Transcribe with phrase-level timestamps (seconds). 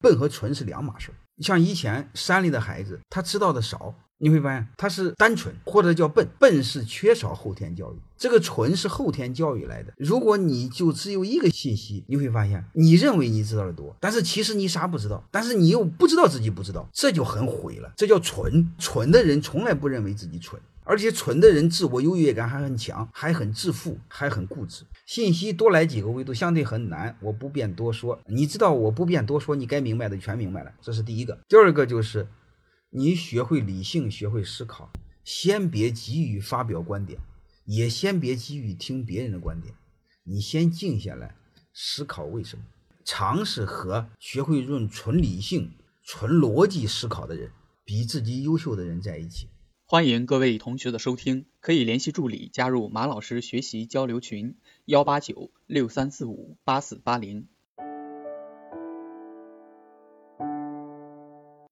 [0.00, 1.14] 笨和纯是两码事儿。
[1.42, 6.28] 像以前山里的孩子，他知道的少，你会发现他是单纯或者叫笨。
[6.38, 9.92] 笨是缺少后天教育，这个蠢是后天教育来的。
[9.96, 17.92] 如果你就只有一个信息，你会发现你认为你知道的多，但是其实你啥不知道，但是你又不知道自己不知道，这就很毁了。
[17.96, 18.70] 这叫蠢。
[18.78, 20.60] 蠢的人从来不认为自己蠢。
[20.82, 24.82] 而且蠢的人自我优越感还很强，还很自负，还很固执。
[25.06, 28.18] 信息多来几个维度相对很难，我不便多说。
[28.26, 30.72] 你知道我不便多说，你该明白的全明白了。
[30.80, 31.38] 这是第一个。
[31.48, 32.26] 第二个就是
[32.92, 34.90] 你学会理性，学会思考，
[35.22, 37.20] 先别急于发表观点，
[37.64, 39.72] 也先别急于听别人的观点，
[40.24, 41.36] 你先静下来
[41.72, 42.64] 思考为什么。
[43.04, 45.70] 尝试和学会用纯理性、
[46.02, 47.52] 纯逻辑思考的人，
[47.84, 49.46] 比自己优秀的人在一起。
[49.84, 57.46] 欢迎各位同学的收听，可以联系助理加入马老师学习交流群：幺八九六三四五八四八零。